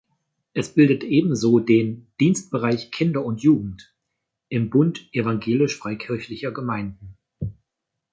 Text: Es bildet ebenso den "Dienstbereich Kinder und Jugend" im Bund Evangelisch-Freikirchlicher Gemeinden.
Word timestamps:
Es 0.55 0.73
bildet 0.73 1.03
ebenso 1.03 1.59
den 1.59 2.07
"Dienstbereich 2.19 2.89
Kinder 2.89 3.23
und 3.23 3.43
Jugend" 3.43 3.93
im 4.49 4.71
Bund 4.71 5.07
Evangelisch-Freikirchlicher 5.13 6.51
Gemeinden. 6.51 7.19